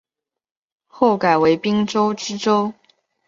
[0.87, 2.73] 后改为滨州知州。